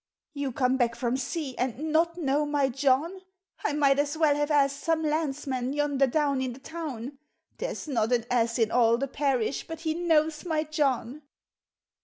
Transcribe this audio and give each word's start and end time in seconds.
"You 0.33 0.51
come 0.51 0.77
back 0.77 0.95
from 0.95 1.15
sea, 1.15 1.55
And 1.59 1.91
not 1.91 2.17
know 2.17 2.43
my 2.43 2.69
John? 2.69 3.21
I 3.63 3.73
might 3.73 3.99
as 3.99 4.17
well 4.17 4.35
have 4.35 4.49
asked 4.49 4.79
some 4.79 5.03
landsman, 5.03 5.73
Yonder 5.73 6.07
down 6.07 6.41
in 6.41 6.53
the 6.53 6.59
town. 6.59 7.19
There 7.59 7.75
's 7.75 7.87
not 7.87 8.11
an 8.11 8.25
ass 8.31 8.57
in 8.57 8.71
all 8.71 8.97
the 8.97 9.07
parish 9.07 9.67
But 9.67 9.81
he 9.81 9.93
knows 9.93 10.43
my 10.43 10.63
John. 10.63 11.21